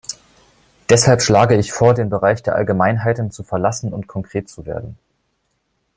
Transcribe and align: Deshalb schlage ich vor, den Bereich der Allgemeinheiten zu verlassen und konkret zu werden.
Deshalb 0.89 1.21
schlage 1.21 1.55
ich 1.57 1.71
vor, 1.73 1.93
den 1.93 2.09
Bereich 2.09 2.41
der 2.41 2.55
Allgemeinheiten 2.55 3.29
zu 3.29 3.43
verlassen 3.43 3.93
und 3.93 4.07
konkret 4.07 4.49
zu 4.49 4.65
werden. 4.65 4.97